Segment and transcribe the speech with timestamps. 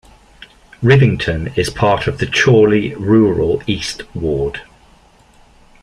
[0.81, 4.61] Rivington is part of the Chorley Rural East ward.